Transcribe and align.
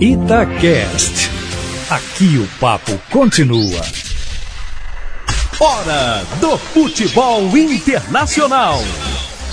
Itacast. 0.00 1.30
Aqui 1.88 2.38
o 2.38 2.48
papo 2.58 2.98
continua. 3.12 3.80
Hora 5.60 6.24
do 6.40 6.58
futebol 6.58 7.56
internacional. 7.56 8.80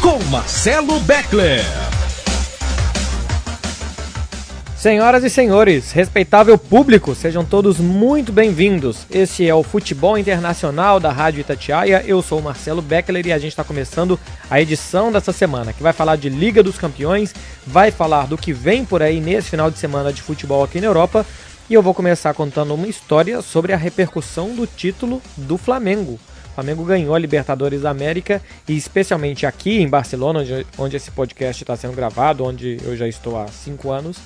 Com 0.01 0.17
Marcelo 0.31 0.99
Beckler. 1.01 1.90
Senhoras 4.81 5.23
e 5.23 5.29
senhores, 5.29 5.91
respeitável 5.91 6.57
público, 6.57 7.13
sejam 7.13 7.45
todos 7.45 7.77
muito 7.77 8.31
bem-vindos. 8.31 9.05
Este 9.11 9.47
é 9.47 9.53
o 9.53 9.61
Futebol 9.61 10.17
Internacional 10.17 10.99
da 10.99 11.11
Rádio 11.11 11.41
Itatiaia. 11.41 12.03
Eu 12.03 12.19
sou 12.23 12.39
o 12.39 12.41
Marcelo 12.41 12.81
Beckler 12.81 13.27
e 13.27 13.31
a 13.31 13.37
gente 13.37 13.51
está 13.51 13.63
começando 13.63 14.19
a 14.49 14.59
edição 14.59 15.11
dessa 15.11 15.31
semana, 15.31 15.71
que 15.71 15.83
vai 15.83 15.93
falar 15.93 16.15
de 16.15 16.29
Liga 16.29 16.63
dos 16.63 16.79
Campeões, 16.79 17.31
vai 17.63 17.91
falar 17.91 18.25
do 18.25 18.35
que 18.39 18.51
vem 18.51 18.83
por 18.83 19.03
aí 19.03 19.21
nesse 19.21 19.51
final 19.51 19.69
de 19.69 19.77
semana 19.77 20.11
de 20.11 20.19
futebol 20.19 20.63
aqui 20.63 20.81
na 20.81 20.87
Europa. 20.87 21.27
E 21.69 21.75
eu 21.75 21.83
vou 21.83 21.93
começar 21.93 22.33
contando 22.33 22.73
uma 22.73 22.87
história 22.87 23.39
sobre 23.43 23.73
a 23.73 23.77
repercussão 23.77 24.55
do 24.55 24.65
título 24.65 25.21
do 25.37 25.59
Flamengo. 25.59 26.13
O 26.13 26.55
Flamengo 26.55 26.83
ganhou 26.83 27.13
a 27.13 27.19
Libertadores 27.19 27.81
da 27.81 27.91
América 27.91 28.41
e 28.67 28.75
especialmente 28.75 29.45
aqui 29.45 29.79
em 29.79 29.87
Barcelona, 29.87 30.39
onde, 30.39 30.65
onde 30.75 30.97
esse 30.97 31.11
podcast 31.11 31.61
está 31.61 31.75
sendo 31.77 31.95
gravado, 31.95 32.43
onde 32.43 32.79
eu 32.83 32.97
já 32.97 33.07
estou 33.07 33.39
há 33.39 33.47
cinco 33.47 33.91
anos 33.91 34.17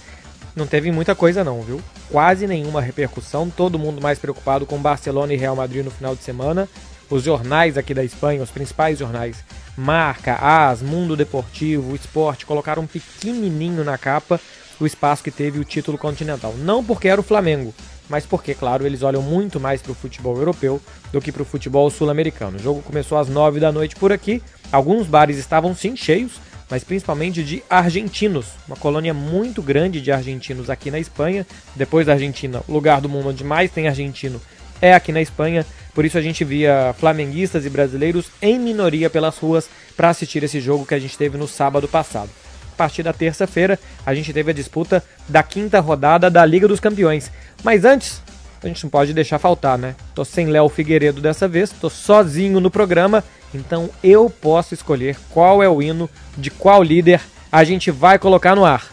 não 0.55 0.65
teve 0.65 0.91
muita 0.91 1.13
coisa 1.13 1.43
não, 1.43 1.61
viu? 1.61 1.81
Quase 2.09 2.47
nenhuma 2.47 2.81
repercussão, 2.81 3.49
todo 3.49 3.77
mundo 3.77 4.01
mais 4.01 4.17
preocupado 4.17 4.65
com 4.65 4.77
Barcelona 4.77 5.33
e 5.33 5.37
Real 5.37 5.55
Madrid 5.55 5.83
no 5.83 5.91
final 5.91 6.15
de 6.15 6.23
semana. 6.23 6.67
Os 7.09 7.23
jornais 7.23 7.77
aqui 7.77 7.93
da 7.93 8.03
Espanha, 8.03 8.41
os 8.41 8.49
principais 8.49 8.97
jornais, 8.97 9.43
Marca, 9.77 10.37
AS, 10.41 10.81
Mundo 10.81 11.15
Deportivo, 11.15 11.95
Esporte, 11.95 12.45
colocaram 12.45 12.83
um 12.83 12.87
pequenininho 12.87 13.83
na 13.83 13.97
capa 13.97 14.39
o 14.79 14.85
espaço 14.85 15.23
que 15.23 15.31
teve 15.31 15.59
o 15.59 15.63
título 15.63 15.97
continental. 15.97 16.53
Não 16.57 16.83
porque 16.83 17.07
era 17.07 17.21
o 17.21 17.23
Flamengo, 17.23 17.73
mas 18.09 18.25
porque, 18.25 18.53
claro, 18.53 18.85
eles 18.85 19.03
olham 19.03 19.21
muito 19.21 19.59
mais 19.59 19.81
para 19.81 19.91
o 19.91 19.95
futebol 19.95 20.37
europeu 20.37 20.81
do 21.11 21.21
que 21.21 21.31
para 21.31 21.41
o 21.41 21.45
futebol 21.45 21.89
sul-americano. 21.89 22.57
O 22.57 22.61
jogo 22.61 22.81
começou 22.81 23.17
às 23.17 23.27
9 23.27 23.59
da 23.59 23.71
noite 23.71 23.95
por 23.95 24.11
aqui, 24.11 24.41
alguns 24.71 25.07
bares 25.07 25.37
estavam 25.37 25.75
sim 25.75 25.95
cheios, 25.95 26.33
mas 26.69 26.83
principalmente 26.83 27.43
de 27.43 27.63
argentinos, 27.69 28.47
uma 28.67 28.75
colônia 28.75 29.13
muito 29.13 29.61
grande 29.61 30.01
de 30.01 30.11
argentinos 30.11 30.69
aqui 30.69 30.89
na 30.89 30.99
Espanha. 30.99 31.45
Depois 31.75 32.07
da 32.07 32.13
Argentina, 32.13 32.61
o 32.67 32.73
lugar 32.73 33.01
do 33.01 33.09
mundo 33.09 33.29
onde 33.29 33.43
mais 33.43 33.71
tem 33.71 33.87
argentino 33.87 34.41
é 34.81 34.93
aqui 34.93 35.11
na 35.11 35.21
Espanha. 35.21 35.65
Por 35.93 36.03
isso 36.05 36.17
a 36.17 36.21
gente 36.21 36.43
via 36.43 36.93
flamenguistas 36.97 37.65
e 37.65 37.69
brasileiros 37.69 38.27
em 38.41 38.59
minoria 38.59 39.09
pelas 39.09 39.37
ruas 39.37 39.69
para 39.95 40.09
assistir 40.09 40.43
esse 40.43 40.59
jogo 40.59 40.85
que 40.85 40.93
a 40.93 40.99
gente 40.99 41.17
teve 41.17 41.37
no 41.37 41.47
sábado 41.47 41.87
passado. 41.87 42.29
A 42.73 42.75
partir 42.75 43.03
da 43.03 43.13
terça-feira, 43.13 43.79
a 44.05 44.13
gente 44.13 44.33
teve 44.33 44.51
a 44.51 44.53
disputa 44.53 45.01
da 45.29 45.41
quinta 45.41 45.79
rodada 45.79 46.29
da 46.29 46.45
Liga 46.45 46.67
dos 46.67 46.81
Campeões. 46.81 47.31
Mas 47.63 47.85
antes, 47.85 48.21
a 48.61 48.67
gente 48.67 48.83
não 48.83 48.89
pode 48.89 49.13
deixar 49.13 49.39
faltar, 49.39 49.77
né? 49.77 49.95
Tô 50.13 50.25
sem 50.25 50.47
Léo 50.47 50.67
Figueiredo 50.67 51.21
dessa 51.21 51.47
vez, 51.47 51.69
tô 51.69 51.89
sozinho 51.89 52.59
no 52.59 52.69
programa 52.69 53.23
então 53.55 53.89
eu 54.03 54.29
posso 54.29 54.73
escolher 54.73 55.17
qual 55.29 55.63
é 55.63 55.69
o 55.69 55.81
hino 55.81 56.09
de 56.37 56.49
qual 56.49 56.83
líder 56.83 57.21
a 57.51 57.63
gente 57.63 57.89
vai 57.91 58.19
colocar 58.19 58.55
no 58.55 58.65
ar. 58.65 58.87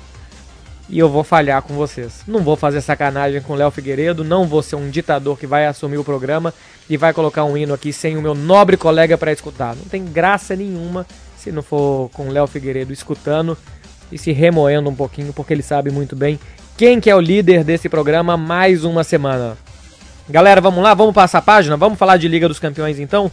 E 0.88 0.98
eu 0.98 1.08
vou 1.08 1.24
falhar 1.24 1.62
com 1.62 1.74
vocês. 1.74 2.20
Não 2.26 2.40
vou 2.40 2.54
fazer 2.54 2.80
sacanagem 2.80 3.40
com 3.40 3.54
Léo 3.54 3.70
Figueiredo, 3.70 4.22
não 4.22 4.46
vou 4.46 4.62
ser 4.62 4.76
um 4.76 4.90
ditador 4.90 5.38
que 5.38 5.46
vai 5.46 5.66
assumir 5.66 5.96
o 5.96 6.04
programa 6.04 6.52
e 6.88 6.96
vai 6.96 7.12
colocar 7.12 7.44
um 7.44 7.56
hino 7.56 7.72
aqui 7.72 7.92
sem 7.92 8.16
o 8.16 8.22
meu 8.22 8.34
nobre 8.34 8.76
colega 8.76 9.16
para 9.16 9.32
escutar. 9.32 9.74
Não 9.74 9.84
tem 9.84 10.04
graça 10.04 10.54
nenhuma 10.54 11.06
se 11.36 11.50
não 11.50 11.62
for 11.62 12.10
com 12.10 12.28
Léo 12.28 12.46
Figueiredo 12.46 12.92
escutando 12.92 13.56
e 14.12 14.18
se 14.18 14.32
remoendo 14.32 14.90
um 14.90 14.94
pouquinho, 14.94 15.32
porque 15.32 15.52
ele 15.52 15.62
sabe 15.62 15.90
muito 15.90 16.14
bem 16.14 16.38
quem 16.76 17.00
que 17.00 17.10
é 17.10 17.16
o 17.16 17.20
líder 17.20 17.64
desse 17.64 17.88
programa 17.88 18.36
mais 18.36 18.84
uma 18.84 19.02
semana. 19.02 19.56
Galera, 20.28 20.60
vamos 20.60 20.82
lá, 20.82 20.94
vamos 20.94 21.14
passar 21.14 21.38
a 21.38 21.42
página? 21.42 21.76
Vamos 21.76 21.98
falar 21.98 22.16
de 22.16 22.28
Liga 22.28 22.48
dos 22.48 22.58
Campeões 22.58 22.98
então? 22.98 23.30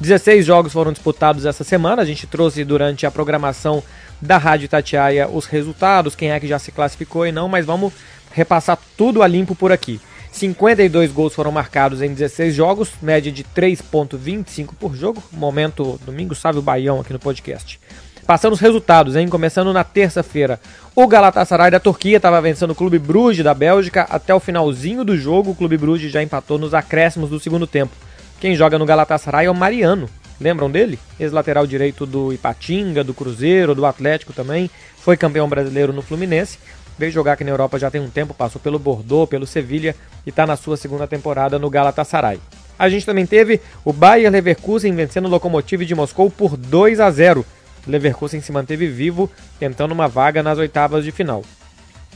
16 0.00 0.46
jogos 0.46 0.72
foram 0.72 0.92
disputados 0.92 1.44
essa 1.44 1.62
semana. 1.62 2.00
A 2.00 2.04
gente 2.04 2.26
trouxe 2.26 2.64
durante 2.64 3.04
a 3.04 3.10
programação 3.10 3.82
da 4.20 4.38
Rádio 4.38 4.68
Tatiaia 4.68 5.28
os 5.28 5.46
resultados, 5.46 6.14
quem 6.14 6.30
é 6.30 6.40
que 6.40 6.48
já 6.48 6.58
se 6.58 6.72
classificou 6.72 7.26
e 7.26 7.32
não, 7.32 7.48
mas 7.48 7.66
vamos 7.66 7.92
repassar 8.32 8.78
tudo 8.96 9.22
a 9.22 9.26
limpo 9.26 9.54
por 9.54 9.72
aqui. 9.72 10.00
52 10.32 11.10
gols 11.12 11.34
foram 11.34 11.50
marcados 11.50 12.00
em 12.00 12.14
16 12.14 12.54
jogos, 12.54 12.90
média 13.02 13.32
de 13.32 13.44
3.25 13.44 14.70
por 14.78 14.94
jogo. 14.94 15.22
Momento 15.32 16.00
domingo, 16.06 16.34
sabe 16.34 16.58
o 16.58 16.62
Baião 16.62 17.00
aqui 17.00 17.12
no 17.12 17.18
podcast. 17.18 17.80
Passando 18.26 18.52
os 18.52 18.60
resultados, 18.60 19.16
hein? 19.16 19.28
Começando 19.28 19.72
na 19.72 19.82
terça-feira. 19.82 20.60
O 20.94 21.06
Galatasaray 21.08 21.70
da 21.70 21.80
Turquia 21.80 22.16
estava 22.16 22.40
vencendo 22.40 22.70
o 22.70 22.74
Clube 22.76 22.98
Bruges 22.98 23.42
da 23.42 23.52
Bélgica 23.52 24.06
até 24.08 24.32
o 24.32 24.38
finalzinho 24.38 25.04
do 25.04 25.16
jogo. 25.16 25.50
O 25.50 25.54
Clube 25.54 25.76
Bruges 25.76 26.12
já 26.12 26.22
empatou 26.22 26.56
nos 26.56 26.72
acréscimos 26.72 27.28
do 27.28 27.40
segundo 27.40 27.66
tempo. 27.66 27.92
Quem 28.40 28.56
joga 28.56 28.78
no 28.78 28.86
Galatasaray 28.86 29.44
é 29.46 29.50
o 29.50 29.54
Mariano. 29.54 30.08
Lembram 30.40 30.70
dele? 30.70 30.98
Ex-lateral 31.18 31.66
direito 31.66 32.06
do 32.06 32.32
Ipatinga, 32.32 33.04
do 33.04 33.12
Cruzeiro, 33.12 33.74
do 33.74 33.84
Atlético 33.84 34.32
também. 34.32 34.70
Foi 34.96 35.14
campeão 35.14 35.46
brasileiro 35.46 35.92
no 35.92 36.00
Fluminense. 36.00 36.58
Veio 36.98 37.12
jogar 37.12 37.34
aqui 37.34 37.44
na 37.44 37.50
Europa 37.50 37.78
já 37.78 37.90
tem 37.90 38.00
um 38.00 38.08
tempo, 38.08 38.32
passou 38.32 38.58
pelo 38.58 38.78
Bordeaux, 38.78 39.28
pelo 39.28 39.46
Sevilha 39.46 39.94
e 40.24 40.30
está 40.30 40.46
na 40.46 40.56
sua 40.56 40.78
segunda 40.78 41.06
temporada 41.06 41.58
no 41.58 41.68
Galatasaray. 41.68 42.40
A 42.78 42.88
gente 42.88 43.04
também 43.04 43.26
teve 43.26 43.60
o 43.84 43.92
Bayer 43.92 44.32
Leverkusen 44.32 44.94
vencendo 44.94 45.26
o 45.26 45.28
Lokomotiv 45.28 45.84
de 45.84 45.94
Moscou 45.94 46.30
por 46.30 46.56
2 46.56 46.98
a 46.98 47.10
0. 47.10 47.44
Leverkusen 47.86 48.40
se 48.40 48.52
manteve 48.52 48.86
vivo, 48.86 49.30
tentando 49.58 49.92
uma 49.92 50.08
vaga 50.08 50.42
nas 50.42 50.56
oitavas 50.56 51.04
de 51.04 51.12
final. 51.12 51.44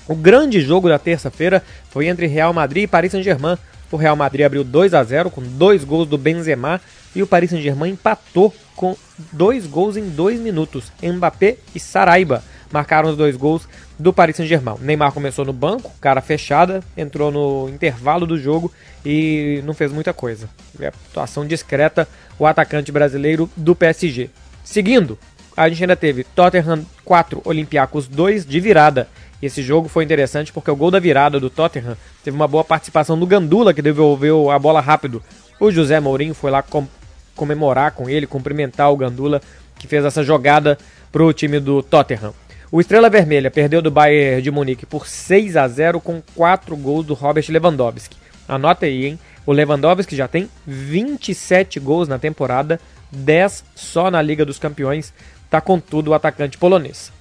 O 0.09 0.15
grande 0.15 0.63
jogo 0.63 0.89
da 0.89 0.99
terça-feira 0.99 1.63
foi 1.91 2.07
entre 2.07 2.27
Real 2.27 2.55
Madrid 2.55 2.85
e 2.85 2.87
Paris 2.87 3.13
Saint-Germain. 3.13 3.59
O 3.95 3.97
Real 3.97 4.17
Madrid 4.17 4.45
abriu 4.45 4.65
2 4.65 4.93
a 4.93 5.05
0 5.05 5.31
com 5.31 5.41
dois 5.41 5.85
gols 5.85 6.09
do 6.09 6.19
Benzema 6.19 6.81
e 7.15 7.23
o 7.23 7.29
Paris 7.29 7.51
Saint-Germain 7.51 7.93
empatou 7.93 8.53
com 8.75 8.97
dois 9.31 9.69
gols 9.69 9.97
em 9.97 10.09
dois 10.09 10.41
minutos. 10.41 10.91
Mbappé 11.01 11.59
e 11.73 11.79
Saraiba 11.79 12.43
marcaram 12.73 13.09
os 13.09 13.17
dois 13.17 13.37
gols 13.37 13.69
do 13.97 14.13
Paris 14.13 14.35
Saint-Germain. 14.35 14.79
Neymar 14.81 15.13
começou 15.13 15.45
no 15.45 15.53
banco, 15.53 15.93
cara 16.01 16.21
fechada, 16.21 16.83
entrou 16.97 17.31
no 17.31 17.69
intervalo 17.69 18.27
do 18.27 18.37
jogo 18.37 18.73
e 19.07 19.63
não 19.65 19.75
fez 19.75 19.93
muita 19.93 20.13
coisa. 20.13 20.49
É 20.81 20.89
atuação 20.89 21.47
discreta 21.47 22.09
o 22.37 22.49
atacante 22.49 22.91
brasileiro 22.91 23.49
do 23.57 23.77
PSG. 23.77 24.29
Seguindo, 24.65 25.17
a 25.57 25.69
gente 25.69 25.85
ainda 25.85 25.95
teve 25.95 26.25
Tottenham 26.25 26.85
4, 27.05 27.43
Olympiacos 27.45 28.09
2 28.09 28.45
de 28.45 28.59
virada. 28.59 29.07
Esse 29.43 29.63
jogo 29.63 29.89
foi 29.89 30.05
interessante 30.05 30.53
porque 30.53 30.71
o 30.71 30.77
gol 30.77 30.91
da 30.91 30.99
virada 30.99 31.39
do 31.39 31.51
Tottenham 31.51 31.97
teve 32.23 32.35
uma 32.35 32.49
boa 32.49 32.65
participação 32.65 33.19
do 33.19 33.27
Gandula, 33.27 33.75
que 33.75 33.83
devolveu 33.83 34.51
a 34.51 34.59
bola 34.59 34.81
rápido. 34.81 35.23
O 35.61 35.71
José 35.71 36.01
Mourinho 36.01 36.35
foi 36.35 36.51
lá 36.51 36.63
com 36.63 36.87
comemorar 37.35 37.93
com 37.93 38.09
ele, 38.09 38.27
cumprimentar 38.27 38.93
o 38.93 38.97
Gandula, 38.97 39.41
que 39.79 39.87
fez 39.87 40.05
essa 40.05 40.23
jogada 40.23 40.79
pro 41.13 41.33
time 41.33 41.61
do 41.61 41.83
Tottenham. 41.83 42.33
O 42.71 42.81
Estrela 42.81 43.11
Vermelha 43.11 43.51
perdeu 43.51 43.81
do 43.81 43.91
Bayern 43.91 44.43
de 44.43 44.51
Munique 44.51 44.87
por 44.87 45.07
6 45.07 45.57
a 45.57 45.69
0 45.69 46.01
com 46.01 46.23
4 46.35 46.77
gols 46.77 47.07
do 47.07 47.15
Robert 47.15 47.45
Lewandowski. 47.49 48.17
Anota 48.49 48.87
aí, 48.87 49.07
hein? 49.07 49.19
O 49.47 49.53
Lewandowski 49.53 50.17
já 50.17 50.27
tem 50.27 50.49
27 50.67 51.79
gols 51.79 52.09
na 52.09 52.19
temporada, 52.19 52.81
10 53.13 53.65
só 53.75 54.11
na 54.11 54.21
Liga 54.21 54.45
dos 54.45 54.59
Campeões. 54.59 55.13
Tá 55.49 55.61
com 55.61 55.79
tudo 55.79 56.11
o 56.11 56.15
atacante 56.15 56.59
polonês. 56.59 57.13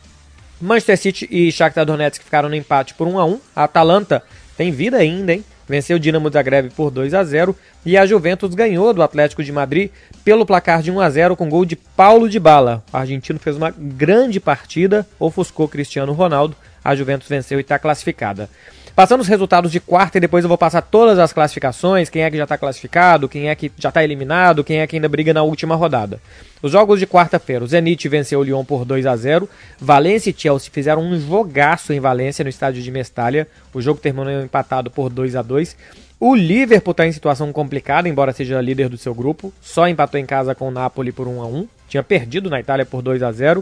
Manchester 0.64 0.98
City 0.98 1.28
e 1.30 1.52
Shakhtar 1.52 1.86
Donetsk 1.86 2.24
ficaram 2.24 2.48
no 2.48 2.56
empate 2.56 2.94
por 2.94 3.06
1 3.06 3.20
a 3.20 3.26
1. 3.26 3.40
A 3.54 3.64
Atalanta 3.66 4.24
tem 4.56 4.72
vida 4.72 4.98
ainda, 4.98 5.34
hein? 5.34 5.44
Venceu 5.68 5.98
o 5.98 6.00
Dinamo 6.00 6.30
Zagreb 6.30 6.70
por 6.70 6.90
2 6.90 7.14
a 7.14 7.24
0 7.24 7.56
e 7.86 7.98
a 7.98 8.06
Juventus 8.06 8.54
ganhou 8.56 8.94
do 8.94 9.04
Atlético 9.04 9.44
de 9.44 9.52
Madrid 9.52 9.90
pelo 10.24 10.46
placar 10.46 10.82
de 10.82 10.90
1 10.90 11.00
a 11.02 11.10
0 11.10 11.36
com 11.36 11.50
gol 11.50 11.66
de 11.66 11.76
Paulo 11.76 12.30
de 12.30 12.40
Bala. 12.40 12.82
O 12.94 12.98
argentino 12.98 13.40
fez 13.40 13.58
uma 13.58 13.72
grande 13.72 14.40
partida, 14.40 15.06
ofuscou 15.20 15.68
Cristiano 15.68 16.14
Ronaldo. 16.14 16.56
A 16.84 16.96
Juventus 16.96 17.28
venceu 17.28 17.60
e 17.60 17.62
está 17.62 17.78
classificada. 17.78 18.50
Passando 18.96 19.22
os 19.22 19.28
resultados 19.28 19.72
de 19.72 19.80
quarta 19.80 20.20
e 20.20 20.22
depois 20.22 20.44
eu 20.44 20.48
vou 20.48 20.58
passar 20.58 20.82
todas 20.82 21.18
as 21.18 21.34
classificações, 21.34 22.10
quem 22.10 22.22
é 22.22 22.30
que 22.30 22.38
já 22.38 22.44
está 22.44 22.60
classificado, 22.60 23.28
quem 23.28 23.50
é 23.50 23.56
que 23.56 23.72
já 23.76 23.90
está 23.90 24.04
eliminado, 24.04 24.64
quem 24.64 24.82
é 24.82 24.88
que 24.88 24.96
ainda 24.96 25.10
briga 25.10 25.34
na 25.34 25.42
última 25.42 25.76
rodada. 25.76 26.22
Os 26.62 26.72
jogos 26.72 27.00
de 27.00 27.08
quarta-feira, 27.08 27.64
o 27.64 27.68
Zenit 27.68 28.08
venceu 28.08 28.40
o 28.40 28.44
Lyon 28.44 28.64
por 28.64 28.86
2 28.86 29.08
a 29.08 29.16
0 29.16 29.50
Valência 29.80 30.30
e 30.30 30.36
Chelsea 30.38 30.70
fizeram 30.72 31.02
um 31.02 31.20
jogaço 31.20 31.92
em 31.92 32.00
Valência, 32.00 32.44
no 32.44 32.50
estádio 32.50 32.84
de 32.84 32.92
Mestalha. 32.92 33.48
O 33.74 33.82
jogo 33.82 34.00
terminou 34.00 34.32
empatado 34.44 34.92
por 34.92 35.10
2 35.10 35.36
a 35.36 35.42
2 35.42 35.76
o 36.26 36.36
Liverpool 36.36 36.92
está 36.92 37.06
em 37.06 37.12
situação 37.12 37.52
complicada, 37.52 38.08
embora 38.08 38.32
seja 38.32 38.62
líder 38.62 38.88
do 38.88 38.98
seu 38.98 39.14
grupo. 39.14 39.52
Só 39.62 39.90
empatou 39.90 40.18
em 40.18 40.26
casa 40.26 40.56
com 40.56 40.70
o 40.70 40.72
Napoli 40.72 41.12
por 41.12 41.28
1 41.28 41.42
a 41.42 41.46
1 41.46 41.68
Tinha 41.90 42.02
perdido 42.02 42.50
na 42.50 42.62
Itália 42.62 42.86
por 42.86 43.02
2 43.02 43.22
a 43.22 43.30
0 43.30 43.62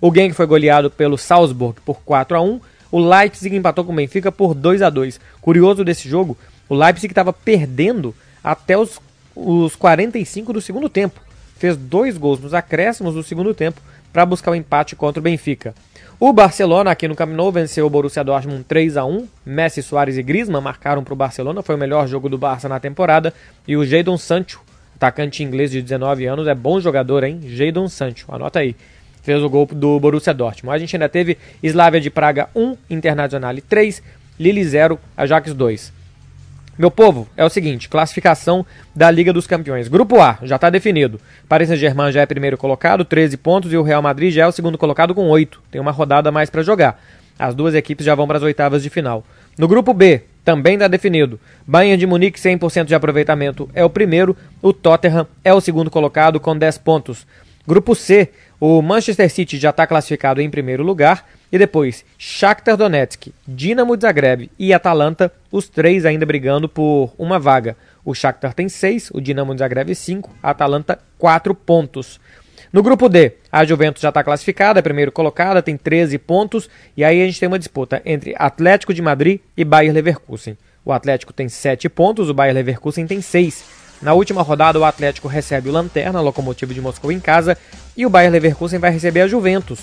O 0.00 0.12
Genk 0.12 0.34
foi 0.34 0.44
goleado 0.44 0.90
pelo 0.90 1.16
Salzburg 1.16 1.80
por 1.84 2.00
4 2.00 2.36
a 2.36 2.40
1 2.40 2.60
o 2.90 2.98
Leipzig 2.98 3.54
empatou 3.54 3.84
com 3.84 3.92
o 3.92 3.96
Benfica 3.96 4.32
por 4.32 4.54
2 4.54 4.82
a 4.82 4.90
2 4.90 5.20
Curioso 5.40 5.84
desse 5.84 6.08
jogo, 6.08 6.36
o 6.68 6.74
Leipzig 6.74 7.10
estava 7.10 7.32
perdendo 7.32 8.14
até 8.42 8.76
os, 8.76 9.00
os 9.34 9.74
45 9.76 10.52
do 10.52 10.60
segundo 10.60 10.88
tempo. 10.88 11.20
Fez 11.56 11.76
dois 11.76 12.16
gols 12.16 12.40
nos 12.40 12.54
acréscimos 12.54 13.14
do 13.14 13.22
segundo 13.22 13.52
tempo 13.52 13.80
para 14.12 14.24
buscar 14.24 14.50
o 14.50 14.54
um 14.54 14.56
empate 14.56 14.96
contra 14.96 15.20
o 15.20 15.22
Benfica. 15.22 15.74
O 16.18 16.32
Barcelona 16.32 16.90
aqui 16.90 17.08
no 17.08 17.16
Camp 17.16 17.30
venceu 17.52 17.86
o 17.86 17.90
Borussia 17.90 18.22
Dortmund 18.22 18.64
3 18.64 18.96
a 18.98 19.04
1. 19.04 19.26
Messi, 19.44 19.82
Soares 19.82 20.18
e 20.18 20.22
Griezmann 20.22 20.60
marcaram 20.60 21.02
para 21.02 21.14
o 21.14 21.16
Barcelona, 21.16 21.62
foi 21.62 21.76
o 21.76 21.78
melhor 21.78 22.06
jogo 22.06 22.28
do 22.28 22.36
Barça 22.36 22.68
na 22.68 22.78
temporada. 22.78 23.32
E 23.66 23.76
o 23.76 23.86
Jadon 23.86 24.18
Sancho, 24.18 24.60
atacante 24.96 25.42
inglês 25.42 25.70
de 25.70 25.80
19 25.80 26.26
anos, 26.26 26.46
é 26.46 26.54
bom 26.54 26.78
jogador, 26.78 27.24
hein? 27.24 27.40
Jadon 27.46 27.88
Sancho, 27.88 28.26
anota 28.28 28.58
aí. 28.58 28.76
Fez 29.22 29.42
o 29.42 29.48
gol 29.48 29.66
do 29.66 29.98
Borussia 30.00 30.32
Dortmund. 30.32 30.74
A 30.74 30.78
gente 30.78 30.96
ainda 30.96 31.08
teve 31.08 31.36
Slavia 31.62 32.00
de 32.00 32.10
Praga 32.10 32.48
1, 32.54 32.76
Internacional 32.88 33.54
3, 33.68 34.02
Lille 34.38 34.64
0, 34.64 34.98
Ajax 35.16 35.52
2. 35.52 36.00
Meu 36.78 36.90
povo, 36.90 37.28
é 37.36 37.44
o 37.44 37.50
seguinte, 37.50 37.90
classificação 37.90 38.64
da 38.96 39.10
Liga 39.10 39.34
dos 39.34 39.46
Campeões. 39.46 39.86
Grupo 39.86 40.18
A, 40.18 40.38
já 40.42 40.56
está 40.56 40.70
definido. 40.70 41.20
Paris 41.46 41.68
Saint-Germain 41.68 42.10
já 42.10 42.22
é 42.22 42.26
primeiro 42.26 42.56
colocado, 42.56 43.04
13 43.04 43.36
pontos, 43.36 43.70
e 43.70 43.76
o 43.76 43.82
Real 43.82 44.00
Madrid 44.00 44.32
já 44.32 44.44
é 44.44 44.46
o 44.46 44.52
segundo 44.52 44.78
colocado 44.78 45.14
com 45.14 45.28
8. 45.28 45.60
Tem 45.70 45.78
uma 45.78 45.90
rodada 45.90 46.32
mais 46.32 46.48
para 46.48 46.62
jogar. 46.62 46.98
As 47.38 47.54
duas 47.54 47.74
equipes 47.74 48.06
já 48.06 48.14
vão 48.14 48.26
para 48.26 48.38
as 48.38 48.42
oitavas 48.42 48.82
de 48.82 48.88
final. 48.88 49.24
No 49.58 49.68
grupo 49.68 49.92
B, 49.92 50.22
também 50.42 50.74
está 50.74 50.88
definido. 50.88 51.38
Bayern 51.66 51.98
de 51.98 52.06
Munique, 52.06 52.40
100% 52.40 52.84
de 52.84 52.94
aproveitamento, 52.94 53.68
é 53.74 53.84
o 53.84 53.90
primeiro. 53.90 54.34
O 54.62 54.72
Tottenham 54.72 55.26
é 55.44 55.52
o 55.52 55.60
segundo 55.60 55.90
colocado 55.90 56.40
com 56.40 56.56
10 56.56 56.78
pontos. 56.78 57.26
Grupo 57.66 57.94
C, 57.94 58.30
o 58.60 58.82
Manchester 58.82 59.30
City 59.30 59.58
já 59.58 59.70
está 59.70 59.86
classificado 59.86 60.42
em 60.42 60.50
primeiro 60.50 60.82
lugar. 60.82 61.26
E 61.50 61.58
depois, 61.58 62.04
Shakhtar 62.18 62.76
Donetsk, 62.76 63.32
Dinamo 63.48 63.98
Zagreb 63.98 64.50
e 64.58 64.72
Atalanta, 64.72 65.32
os 65.50 65.68
três 65.68 66.04
ainda 66.04 66.26
brigando 66.26 66.68
por 66.68 67.12
uma 67.18 67.40
vaga. 67.40 67.76
O 68.04 68.14
Shakhtar 68.14 68.54
tem 68.54 68.68
seis, 68.68 69.10
o 69.12 69.20
Dinamo 69.20 69.56
Zagreb 69.56 69.92
cinco, 69.94 70.30
a 70.42 70.50
Atalanta 70.50 71.00
quatro 71.18 71.54
pontos. 71.54 72.20
No 72.72 72.84
grupo 72.84 73.08
D, 73.08 73.32
a 73.50 73.64
Juventus 73.64 74.00
já 74.00 74.10
está 74.10 74.22
classificada, 74.22 74.78
é 74.78 74.82
primeiro 74.82 75.10
colocada, 75.10 75.60
tem 75.60 75.76
13 75.76 76.18
pontos, 76.18 76.70
e 76.96 77.02
aí 77.02 77.20
a 77.20 77.26
gente 77.26 77.40
tem 77.40 77.48
uma 77.48 77.58
disputa 77.58 78.00
entre 78.04 78.32
Atlético 78.38 78.94
de 78.94 79.02
Madrid 79.02 79.40
e 79.56 79.64
Bayer 79.64 79.92
Leverkusen. 79.92 80.56
O 80.84 80.92
Atlético 80.92 81.32
tem 81.32 81.48
7 81.48 81.88
pontos, 81.88 82.28
o 82.28 82.34
Bayer 82.34 82.54
Leverkusen 82.54 83.08
tem 83.08 83.20
6. 83.20 83.79
Na 84.02 84.14
última 84.14 84.42
rodada, 84.42 84.78
o 84.78 84.84
Atlético 84.84 85.28
recebe 85.28 85.68
o 85.68 85.72
Lanterna, 85.72 86.20
Locomotivo 86.20 86.72
de 86.72 86.80
Moscou 86.80 87.12
em 87.12 87.20
casa, 87.20 87.56
e 87.96 88.06
o 88.06 88.10
Bayer 88.10 88.30
Leverkusen 88.30 88.78
vai 88.78 88.90
receber 88.90 89.20
a 89.20 89.28
Juventus. 89.28 89.80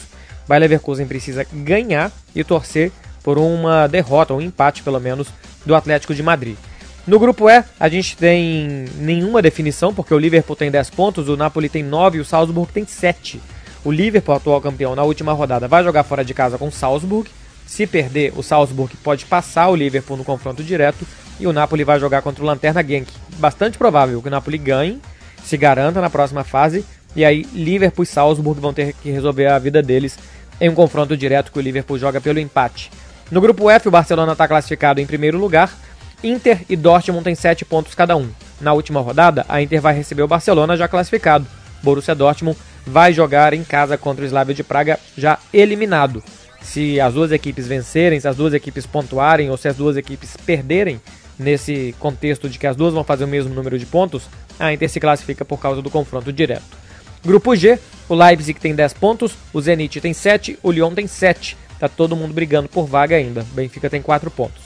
Bayer 0.47 0.61
Leverkusen 0.61 1.05
precisa 1.05 1.45
ganhar 1.53 2.11
e 2.35 2.43
torcer 2.43 2.91
por 3.21 3.37
uma 3.37 3.85
derrota, 3.87 4.33
um 4.33 4.41
empate 4.41 4.81
pelo 4.81 4.99
menos, 4.99 5.27
do 5.65 5.75
Atlético 5.75 6.15
de 6.15 6.23
Madrid. 6.23 6.57
No 7.05 7.19
grupo 7.19 7.49
E, 7.49 7.63
a 7.79 7.87
gente 7.87 8.17
tem 8.17 8.85
nenhuma 8.97 9.41
definição, 9.41 9.93
porque 9.93 10.13
o 10.13 10.19
Liverpool 10.19 10.55
tem 10.55 10.71
10 10.71 10.89
pontos, 10.89 11.29
o 11.29 11.37
Napoli 11.37 11.69
tem 11.69 11.83
9 11.83 12.17
e 12.17 12.21
o 12.21 12.25
Salzburg 12.25 12.71
tem 12.73 12.85
7. 12.85 13.39
O 13.85 13.91
Liverpool, 13.91 14.35
atual 14.35 14.59
campeão 14.59 14.95
na 14.95 15.03
última 15.03 15.31
rodada, 15.31 15.67
vai 15.67 15.83
jogar 15.83 16.03
fora 16.03 16.25
de 16.25 16.33
casa 16.33 16.57
com 16.57 16.67
o 16.67 16.71
Salzburg. 16.71 17.29
Se 17.65 17.85
perder, 17.85 18.33
o 18.35 18.43
Salzburg 18.43 18.95
pode 18.97 19.25
passar 19.25 19.69
o 19.69 19.75
Liverpool 19.75 20.17
no 20.17 20.25
confronto 20.25 20.63
direto 20.63 21.05
e 21.39 21.47
o 21.47 21.53
Napoli 21.53 21.83
vai 21.83 21.99
jogar 21.99 22.21
contra 22.21 22.43
o 22.43 22.47
Lanterna 22.47 22.83
Genk. 22.83 23.07
Bastante 23.37 23.77
provável 23.77 24.21
que 24.21 24.27
o 24.27 24.31
Napoli 24.31 24.57
ganhe, 24.57 25.01
se 25.43 25.57
garanta 25.57 26.01
na 26.01 26.09
próxima 26.09 26.43
fase 26.43 26.83
e 27.15 27.23
aí 27.23 27.43
Liverpool 27.53 28.03
e 28.03 28.05
Salzburg 28.05 28.59
vão 28.59 28.73
ter 28.73 28.93
que 28.93 29.09
resolver 29.09 29.47
a 29.47 29.57
vida 29.57 29.81
deles 29.81 30.17
em 30.59 30.69
um 30.69 30.75
confronto 30.75 31.15
direto 31.15 31.51
que 31.51 31.59
o 31.59 31.61
Liverpool 31.61 31.97
joga 31.97 32.19
pelo 32.19 32.39
empate. 32.39 32.91
No 33.31 33.41
grupo 33.41 33.69
F, 33.69 33.87
o 33.87 33.91
Barcelona 33.91 34.31
está 34.31 34.47
classificado 34.47 35.01
em 35.01 35.05
primeiro 35.05 35.37
lugar. 35.37 35.75
Inter 36.23 36.61
e 36.69 36.75
Dortmund 36.75 37.23
têm 37.23 37.35
7 37.35 37.65
pontos 37.65 37.93
cada 37.93 38.15
um. 38.15 38.29
Na 38.59 38.73
última 38.73 39.01
rodada, 39.01 39.45
a 39.47 39.61
Inter 39.61 39.81
vai 39.81 39.93
receber 39.93 40.23
o 40.23 40.27
Barcelona 40.27 40.77
já 40.77 40.87
classificado. 40.87 41.45
Borussia 41.83 42.15
Dortmund 42.15 42.57
vai 42.85 43.13
jogar 43.13 43.53
em 43.53 43.63
casa 43.63 43.97
contra 43.97 44.23
o 44.23 44.27
Slavia 44.27 44.55
de 44.55 44.63
Praga 44.63 44.99
já 45.17 45.37
eliminado. 45.53 46.23
Se 46.61 46.99
as 46.99 47.13
duas 47.13 47.31
equipes 47.31 47.67
vencerem, 47.67 48.19
se 48.19 48.27
as 48.27 48.35
duas 48.35 48.53
equipes 48.53 48.85
pontuarem 48.85 49.49
ou 49.49 49.57
se 49.57 49.67
as 49.67 49.75
duas 49.75 49.95
equipes 49.95 50.35
perderem, 50.37 50.99
nesse 51.37 51.95
contexto 51.99 52.49
de 52.49 52.57
que 52.57 52.67
as 52.67 52.75
duas 52.75 52.93
vão 52.93 53.03
fazer 53.03 53.25
o 53.25 53.27
mesmo 53.27 53.53
número 53.53 53.77
de 53.77 53.85
pontos, 53.85 54.23
a 54.59 54.73
Inter 54.73 54.89
se 54.89 54.99
classifica 54.99 55.45
por 55.45 55.59
causa 55.59 55.81
do 55.81 55.89
confronto 55.89 56.31
direto. 56.33 56.77
Grupo 57.23 57.55
G, 57.55 57.79
o 58.07 58.15
Leipzig 58.15 58.59
tem 58.59 58.73
10 58.73 58.93
pontos, 58.93 59.33
o 59.51 59.61
Zenit 59.61 59.99
tem 59.99 60.13
7, 60.13 60.57
o 60.63 60.71
Lyon 60.71 60.93
tem 60.93 61.07
7. 61.07 61.57
Tá 61.79 61.87
todo 61.87 62.15
mundo 62.15 62.33
brigando 62.33 62.69
por 62.69 62.87
vaga 62.87 63.15
ainda. 63.15 63.45
Benfica 63.53 63.89
tem 63.89 64.01
4 64.01 64.31
pontos. 64.31 64.63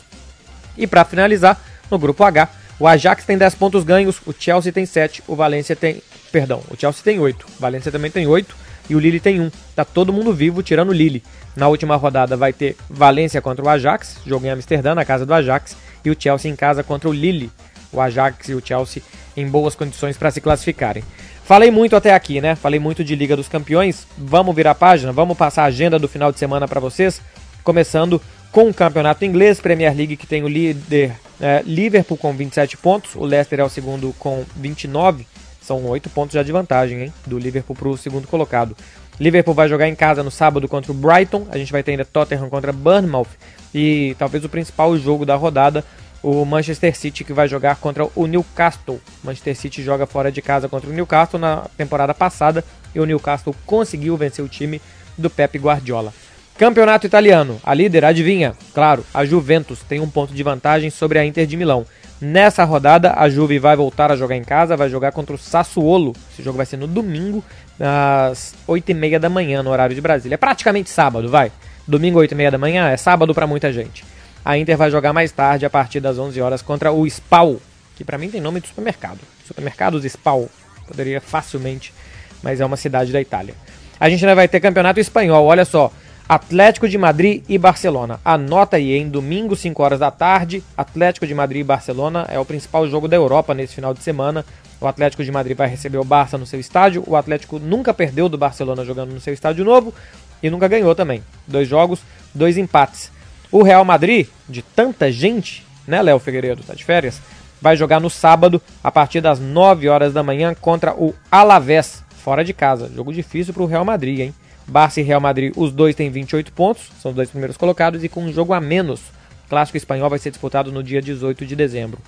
E 0.77 0.87
para 0.87 1.03
finalizar, 1.03 1.61
no 1.89 1.99
grupo 1.99 2.23
H, 2.23 2.49
o 2.79 2.87
Ajax 2.87 3.25
tem 3.25 3.37
10 3.37 3.55
pontos 3.55 3.83
ganhos, 3.83 4.21
o 4.25 4.33
Chelsea 4.37 4.71
tem 4.71 4.85
7, 4.85 5.23
o 5.27 5.35
Valência 5.35 5.75
tem, 5.75 6.01
perdão, 6.31 6.61
o 6.69 6.79
Chelsea 6.79 7.03
tem 7.03 7.19
8, 7.19 7.45
o 7.45 7.61
Valência 7.61 7.91
também 7.91 8.09
tem 8.09 8.25
8 8.25 8.55
e 8.89 8.95
o 8.95 8.99
Lille 8.99 9.19
tem 9.19 9.39
1. 9.39 9.51
Tá 9.75 9.85
todo 9.85 10.13
mundo 10.13 10.33
vivo 10.33 10.63
tirando 10.63 10.89
o 10.89 10.93
Lille. 10.93 11.23
Na 11.55 11.67
última 11.67 11.95
rodada 11.95 12.37
vai 12.37 12.53
ter 12.53 12.75
Valência 12.89 13.41
contra 13.41 13.63
o 13.63 13.69
Ajax, 13.69 14.17
jogo 14.25 14.45
em 14.45 14.49
Amsterdã, 14.49 14.95
na 14.95 15.03
casa 15.03 15.25
do 15.25 15.33
Ajax, 15.33 15.75
e 16.03 16.09
o 16.09 16.15
Chelsea 16.17 16.51
em 16.51 16.55
casa 16.55 16.83
contra 16.83 17.09
o 17.09 17.13
Lille. 17.13 17.51
O 17.91 17.99
Ajax 17.99 18.49
e 18.49 18.53
o 18.53 18.65
Chelsea 18.65 19.03
em 19.35 19.47
boas 19.47 19.75
condições 19.75 20.17
para 20.17 20.31
se 20.31 20.39
classificarem. 20.39 21.03
Falei 21.43 21.69
muito 21.69 21.95
até 21.95 22.13
aqui, 22.13 22.39
né? 22.39 22.55
Falei 22.55 22.79
muito 22.79 23.03
de 23.03 23.15
Liga 23.15 23.35
dos 23.35 23.49
Campeões. 23.49 24.07
Vamos 24.17 24.55
virar 24.55 24.71
a 24.71 24.75
página, 24.75 25.11
vamos 25.11 25.37
passar 25.37 25.63
a 25.63 25.65
agenda 25.65 25.99
do 25.99 26.07
final 26.07 26.31
de 26.31 26.39
semana 26.39 26.67
para 26.67 26.79
vocês. 26.79 27.21
Começando 27.63 28.21
com 28.51 28.69
o 28.69 28.73
campeonato 28.73 29.25
inglês, 29.25 29.59
Premier 29.59 29.95
League, 29.95 30.17
que 30.17 30.27
tem 30.27 30.43
o 30.43 30.47
líder 30.47 31.13
é, 31.41 31.63
Liverpool 31.65 32.17
com 32.17 32.31
27 32.31 32.77
pontos, 32.77 33.15
o 33.15 33.25
Leicester 33.25 33.59
é 33.59 33.63
o 33.63 33.69
segundo 33.69 34.13
com 34.19 34.45
29. 34.55 35.25
São 35.59 35.83
8 35.85 36.09
pontos 36.09 36.33
já 36.33 36.43
de 36.43 36.51
vantagem, 36.51 37.03
hein? 37.03 37.13
Do 37.25 37.39
Liverpool 37.39 37.75
para 37.75 37.87
o 37.87 37.97
segundo 37.97 38.27
colocado. 38.27 38.75
Liverpool 39.19 39.53
vai 39.53 39.67
jogar 39.67 39.87
em 39.87 39.95
casa 39.95 40.23
no 40.23 40.31
sábado 40.31 40.67
contra 40.67 40.91
o 40.91 40.95
Brighton. 40.95 41.47
A 41.49 41.57
gente 41.57 41.71
vai 41.71 41.83
ter 41.83 41.91
ainda 41.91 42.05
Tottenham 42.05 42.49
contra 42.49 42.71
Bournemouth. 42.71 43.27
E 43.73 44.15
talvez 44.19 44.43
o 44.43 44.49
principal 44.49 44.97
jogo 44.97 45.25
da 45.25 45.35
rodada, 45.35 45.83
o 46.23 46.45
Manchester 46.45 46.95
City 46.95 47.23
que 47.23 47.33
vai 47.33 47.47
jogar 47.47 47.77
contra 47.77 48.07
o 48.15 48.27
Newcastle. 48.27 49.01
Manchester 49.23 49.55
City 49.55 49.83
joga 49.83 50.05
fora 50.05 50.31
de 50.31 50.41
casa 50.41 50.69
contra 50.69 50.89
o 50.89 50.93
Newcastle 50.93 51.39
na 51.39 51.65
temporada 51.77 52.13
passada 52.13 52.63
e 52.93 52.99
o 52.99 53.05
Newcastle 53.05 53.55
conseguiu 53.65 54.15
vencer 54.17 54.43
o 54.43 54.49
time 54.49 54.81
do 55.17 55.29
Pep 55.29 55.57
Guardiola. 55.57 56.13
Campeonato 56.57 57.07
italiano, 57.07 57.59
a 57.63 57.73
líder, 57.73 58.05
adivinha? 58.05 58.53
Claro, 58.73 59.03
a 59.13 59.25
Juventus 59.25 59.79
tem 59.81 59.99
um 59.99 60.09
ponto 60.09 60.33
de 60.33 60.43
vantagem 60.43 60.89
sobre 60.89 61.17
a 61.17 61.25
Inter 61.25 61.47
de 61.47 61.57
Milão. 61.57 61.87
Nessa 62.21 62.63
rodada, 62.63 63.15
a 63.17 63.27
Juve 63.27 63.57
vai 63.57 63.75
voltar 63.75 64.11
a 64.11 64.15
jogar 64.15 64.35
em 64.35 64.43
casa, 64.43 64.77
vai 64.77 64.87
jogar 64.87 65.11
contra 65.11 65.33
o 65.33 65.39
Sassuolo. 65.39 66.13
Esse 66.31 66.43
jogo 66.43 66.57
vai 66.57 66.67
ser 66.67 66.77
no 66.77 66.85
domingo, 66.85 67.43
às 67.79 68.53
8h30 68.67 69.17
da 69.17 69.27
manhã, 69.27 69.63
no 69.63 69.71
horário 69.71 69.95
de 69.95 70.01
Brasília. 70.01 70.35
É 70.35 70.37
praticamente 70.37 70.91
sábado, 70.91 71.27
vai. 71.29 71.51
Domingo, 71.87 72.19
8h30 72.19 72.51
da 72.51 72.57
manhã, 72.57 72.89
é 72.89 72.97
sábado 72.97 73.33
para 73.33 73.47
muita 73.47 73.71
gente. 73.73 74.03
A 74.43 74.57
Inter 74.57 74.77
vai 74.77 74.89
jogar 74.89 75.13
mais 75.13 75.31
tarde, 75.31 75.65
a 75.65 75.69
partir 75.69 75.99
das 75.99 76.17
11 76.17 76.41
horas, 76.41 76.61
contra 76.61 76.91
o 76.91 77.05
Spal, 77.07 77.57
que 77.95 78.03
para 78.03 78.17
mim 78.17 78.29
tem 78.29 78.41
nome 78.41 78.59
de 78.59 78.67
supermercado. 78.67 79.19
Supermercados 79.45 80.03
Spal. 80.05 80.49
Poderia 80.87 81.21
facilmente, 81.21 81.93
mas 82.41 82.59
é 82.59 82.65
uma 82.65 82.77
cidade 82.77 83.11
da 83.11 83.21
Itália. 83.21 83.53
A 83.99 84.09
gente 84.09 84.25
ainda 84.25 84.35
vai 84.35 84.47
ter 84.47 84.59
campeonato 84.59 84.99
espanhol, 84.99 85.45
olha 85.45 85.63
só. 85.63 85.91
Atlético 86.27 86.87
de 86.87 86.97
Madrid 86.97 87.43
e 87.47 87.57
Barcelona. 87.57 88.19
Anota 88.23 88.77
aí, 88.77 88.93
em 88.93 89.09
domingo, 89.09 89.55
5 89.55 89.83
horas 89.83 89.99
da 89.99 90.09
tarde, 90.09 90.63
Atlético 90.77 91.27
de 91.27 91.35
Madrid 91.35 91.61
e 91.61 91.63
Barcelona 91.63 92.25
é 92.29 92.39
o 92.39 92.45
principal 92.45 92.87
jogo 92.87 93.07
da 93.07 93.15
Europa 93.15 93.53
nesse 93.53 93.75
final 93.75 93.93
de 93.93 94.01
semana. 94.01 94.45
O 94.79 94.87
Atlético 94.87 95.23
de 95.23 95.31
Madrid 95.31 95.55
vai 95.55 95.67
receber 95.67 95.97
o 95.97 96.03
Barça 96.03 96.37
no 96.37 96.45
seu 96.45 96.59
estádio. 96.59 97.03
O 97.05 97.15
Atlético 97.15 97.59
nunca 97.59 97.93
perdeu 97.93 98.27
do 98.27 98.37
Barcelona 98.37 98.83
jogando 98.83 99.11
no 99.11 99.19
seu 99.19 99.33
estádio 99.33 99.63
novo 99.63 99.93
e 100.41 100.49
nunca 100.49 100.67
ganhou 100.67 100.93
também. 100.95 101.23
Dois 101.47 101.67
jogos, 101.67 101.99
dois 102.33 102.57
empates. 102.57 103.11
O 103.51 103.63
Real 103.63 103.83
Madrid, 103.83 104.27
de 104.47 104.61
tanta 104.61 105.11
gente, 105.11 105.65
né, 105.87 106.01
Léo 106.01 106.19
Figueiredo, 106.19 106.63
tá 106.63 106.73
de 106.73 106.85
férias, 106.85 107.21
vai 107.61 107.75
jogar 107.75 107.99
no 107.99 108.09
sábado, 108.09 108.61
a 108.83 108.91
partir 108.91 109.21
das 109.21 109.39
9 109.39 109.87
horas 109.87 110.13
da 110.13 110.23
manhã, 110.23 110.53
contra 110.53 110.93
o 110.93 111.13
Alavés, 111.31 112.03
fora 112.09 112.43
de 112.43 112.53
casa. 112.53 112.91
Jogo 112.93 113.13
difícil 113.13 113.53
para 113.53 113.63
o 113.63 113.67
Real 113.67 113.85
Madrid, 113.85 114.19
hein? 114.19 114.33
Barça 114.67 115.01
e 115.01 115.03
Real 115.03 115.19
Madrid, 115.19 115.53
os 115.55 115.71
dois 115.71 115.95
têm 115.95 116.09
28 116.09 116.53
pontos, 116.53 116.89
são 117.01 117.11
os 117.11 117.15
dois 117.15 117.29
primeiros 117.29 117.57
colocados, 117.57 118.03
e 118.03 118.09
com 118.09 118.23
um 118.23 118.31
jogo 118.31 118.53
a 118.53 118.61
menos. 118.61 119.01
O 119.45 119.49
clássico 119.49 119.77
espanhol 119.77 120.09
vai 120.09 120.17
ser 120.17 120.29
disputado 120.29 120.71
no 120.71 120.81
dia 120.81 121.01
18 121.01 121.45
de 121.45 121.55
dezembro. 121.55 121.99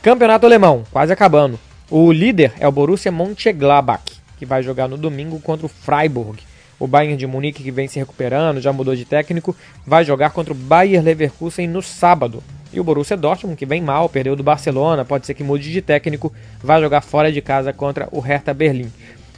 Campeonato 0.00 0.46
alemão, 0.46 0.84
quase 0.92 1.12
acabando. 1.12 1.58
O 1.90 2.12
líder 2.12 2.52
é 2.60 2.68
o 2.68 2.72
Borussia 2.72 3.10
Mönchengladbach, 3.10 4.04
que 4.38 4.46
vai 4.46 4.62
jogar 4.62 4.86
no 4.86 4.96
domingo 4.96 5.40
contra 5.40 5.66
o 5.66 5.68
Freiburg. 5.68 6.40
O 6.84 6.86
Bayern 6.86 7.16
de 7.16 7.26
Munique, 7.26 7.62
que 7.62 7.70
vem 7.70 7.88
se 7.88 7.98
recuperando, 7.98 8.60
já 8.60 8.70
mudou 8.70 8.94
de 8.94 9.06
técnico, 9.06 9.56
vai 9.86 10.04
jogar 10.04 10.32
contra 10.32 10.52
o 10.52 10.54
Bayer 10.54 11.02
Leverkusen 11.02 11.66
no 11.66 11.80
sábado. 11.80 12.44
E 12.74 12.78
o 12.78 12.84
Borussia 12.84 13.16
Dortmund, 13.16 13.56
que 13.56 13.64
vem 13.64 13.80
mal, 13.80 14.06
perdeu 14.06 14.36
do 14.36 14.42
Barcelona, 14.42 15.02
pode 15.02 15.24
ser 15.24 15.32
que 15.32 15.42
mude 15.42 15.72
de 15.72 15.80
técnico, 15.80 16.30
vai 16.62 16.82
jogar 16.82 17.00
fora 17.00 17.32
de 17.32 17.40
casa 17.40 17.72
contra 17.72 18.06
o 18.12 18.20
Hertha 18.20 18.52
Berlim. 18.52 18.92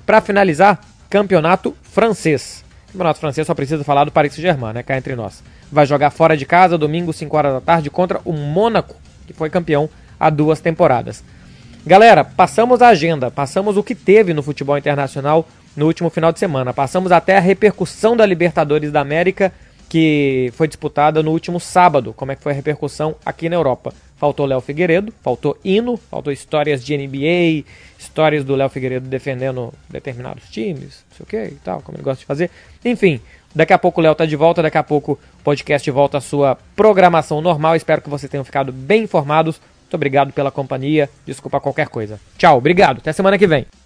Para 0.05 0.21
finalizar, 0.21 0.81
campeonato 1.09 1.73
francês. 1.85 2.65
Campeonato 2.88 3.21
francês 3.21 3.47
só 3.47 3.55
precisa 3.55 3.85
falar 3.85 4.03
do 4.03 4.11
Paris 4.11 4.33
Saint-Germain, 4.33 4.73
né, 4.73 4.83
cá 4.83 4.99
entre 4.99 5.15
nós. 5.15 5.41
Vai 5.71 5.87
jogar 5.87 6.11
fora 6.11 6.37
de 6.37 6.45
casa, 6.45 6.76
domingo, 6.76 7.12
5 7.12 7.37
horas 7.37 7.53
da 7.53 7.61
tarde, 7.61 7.91
contra 7.91 8.21
o 8.25 8.33
Mônaco, 8.33 8.97
que 9.25 9.33
foi 9.33 9.50
campeão 9.50 9.88
há 10.19 10.31
duas 10.31 10.59
temporadas. 10.59 11.23
Galera, 11.87 12.25
passamos 12.25 12.83
a 12.83 12.88
agenda, 12.88 13.31
passamos 13.31 13.76
o 13.76 13.85
que 13.85 13.95
teve 13.95 14.35
no 14.35 14.43
futebol 14.43 14.76
internacional 14.76 15.47
no 15.76 15.87
último 15.87 16.11
final 16.11 16.33
de 16.33 16.38
semana. 16.38 16.73
Passamos 16.73 17.12
até 17.12 17.37
a 17.37 17.40
repercussão 17.40 18.16
da 18.16 18.25
Libertadores 18.25 18.90
da 18.90 19.00
América 19.00 19.52
que 19.88 20.52
foi 20.54 20.66
disputada 20.66 21.23
no 21.23 21.30
último 21.30 21.61
sábado, 21.61 22.12
como 22.12 22.33
é 22.33 22.37
que 22.37 22.42
foi 22.42 22.52
a 22.52 22.54
repercussão 22.54 23.14
aqui 23.25 23.49
na 23.49 23.56
Europa. 23.56 23.92
Faltou 24.16 24.47
Léo 24.47 24.61
Figueiredo, 24.61 25.12
faltou 25.23 25.56
hino, 25.64 25.97
faltou 25.97 26.33
histórias 26.33 26.85
de 26.85 26.97
NBA, 26.97 27.64
histórias 27.99 28.45
do 28.45 28.56
Léo 28.56 28.68
Figueiredo 28.68 29.09
defendendo 29.09 29.73
determinados 29.88 30.49
times, 30.50 31.04
não 31.11 31.16
sei 31.16 31.25
o 31.25 31.26
que 31.26 31.54
e 31.54 31.59
tal, 31.62 31.83
como 31.83 31.97
ele 31.97 32.04
gosta 32.04 32.21
de 32.21 32.26
fazer. 32.26 32.50
Enfim, 32.85 33.21
daqui 33.54 33.73
a 33.73 33.78
pouco 33.78 34.00
o 34.00 34.02
Léo 34.02 34.14
tá 34.14 34.25
de 34.26 34.37
volta, 34.37 34.62
daqui 34.62 34.78
a 34.78 34.83
pouco 34.83 35.12
o 35.12 35.42
podcast 35.45 35.88
volta 35.90 36.18
à 36.18 36.21
sua 36.21 36.59
programação 36.75 37.40
normal. 37.40 37.76
Espero 37.76 38.02
que 38.02 38.11
vocês 38.11 38.30
tenham 38.30 38.45
ficado 38.45 38.73
bem 38.73 39.04
informados. 39.04 39.61
Muito 39.83 39.95
obrigado 39.95 40.33
pela 40.33 40.50
companhia. 40.50 41.09
Desculpa 41.25 41.61
qualquer 41.61 41.88
coisa. 41.88 42.18
Tchau, 42.37 42.59
obrigado. 42.59 42.99
Até 42.99 43.12
semana 43.12 43.38
que 43.38 43.47
vem. 43.47 43.86